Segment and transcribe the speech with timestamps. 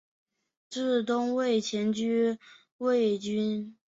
[0.67, 2.03] 至东魏前属
[2.79, 3.75] 魏郡。